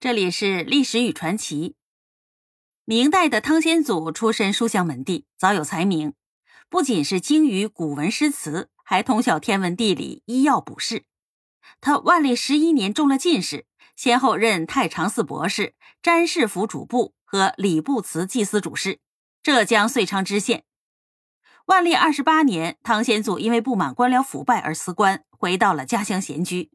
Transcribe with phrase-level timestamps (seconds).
[0.00, 1.74] 这里是历史与传奇。
[2.84, 6.14] 明代的汤显祖出身书香门第，早有才名，
[6.70, 11.04] 不仅是精于古文诗词，还通晓天文地理、医药卜筮。
[11.80, 13.66] 他万历十一年中了进士，
[13.96, 19.00] 先后任太常寺博士、詹事府主簿和礼部祠祭司主事，
[19.42, 20.62] 浙江遂昌知县。
[21.64, 26.70] 万历二十八年，汤显祖因为不满官僚腐败而辞官，回到了家乡闲居。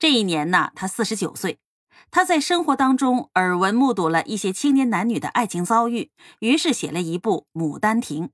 [0.00, 1.60] 这一年呢，他四十九岁。
[2.10, 8.28] 他在生活当中耳闻目睹了一些青年男女的爱情遭遇，于是写了一部《牡丹亭》。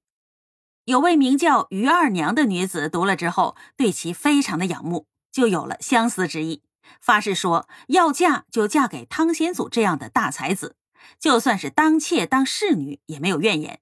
[0.85, 6.63] 有位名叫于二娘的女子读了之后，对其非常的仰慕，就有了相思之意，
[7.01, 10.77] 发誓说要嫁就嫁给汤显祖这样的大才子，
[11.19, 13.81] 就算是当妾当侍女也没有怨言。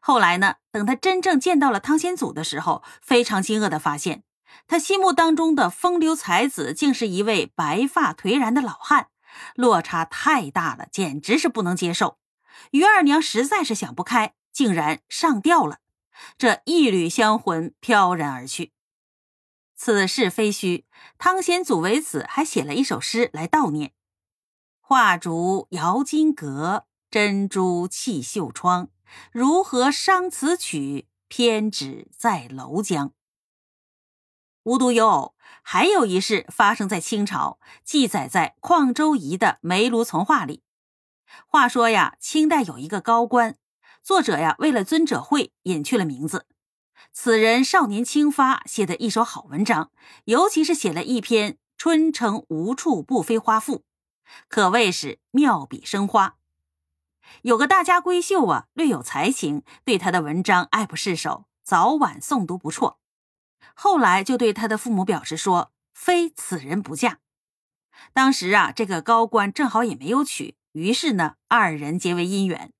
[0.00, 4.22] 后来呢，等他真正见到了汤显祖的时候，非常惊愕的发现。
[4.66, 9.08] 他心目当中的风流才子，竟是一位白发颓然的老汉，
[9.54, 12.18] 落差太大了，简直是不能接受。
[12.72, 15.78] 于二娘实在是想不开，竟然上吊了。
[16.36, 18.72] 这一缕香魂飘然而去。
[19.76, 20.84] 此事非虚，
[21.18, 23.92] 汤显祖为此还写了一首诗来悼念
[24.82, 28.88] ：“画烛摇金阁，珍珠泣绣窗。
[29.30, 31.06] 如何伤此曲？
[31.28, 33.12] 偏只在楼江。”
[34.68, 40.62] 无独有偶，还有一事发生在清朝，记载在况周颐的《梅庐从话》里。
[41.46, 43.56] 话说呀，清代有一个高官，
[44.02, 46.44] 作者呀为了尊者讳，隐去了名字。
[47.14, 49.90] 此人少年轻发，写的一手好文章，
[50.26, 53.76] 尤其是写了一篇《春城无处不飞花赋》，
[54.48, 56.36] 可谓是妙笔生花。
[57.40, 62.97] 有个大家闺秀啊，略有才情，对他的文章爱不释手，早晚诵读不辍。
[63.80, 67.20] 后来就对他的父母表示说：“非此人不嫁。”
[68.12, 72.72] 当时啊，这个高官正好也没有娶，于是呢，二人结为姻缘。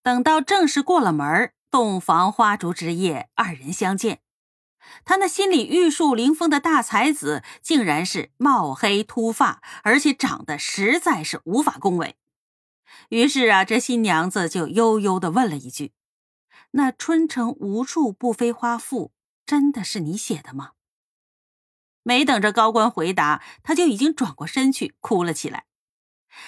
[0.00, 4.20] 等到正式过了门洞房花烛之夜，二人相见，
[5.04, 12.14] 他那心里玉树临风的大才子，竟然是貌黑秃发，而且长得实在是无法恭维。
[13.08, 15.92] 于是啊，这新娘子就悠悠的问了一句
[16.72, 19.10] ：“那春城无处不飞花赋？”
[19.44, 20.72] 真的是你写的吗？
[22.02, 25.66] 没等着高官回答，他就已经转过身去哭了起来。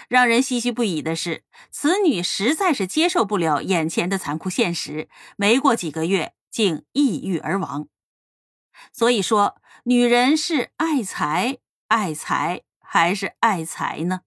[0.08, 7.88] 让人唏嘘不已的是，此女实在是接受不了眼前的残酷现实，没过几个月竟抑郁而亡。
[8.92, 14.22] 所以说，女人是爱财爱财还是爱财呢？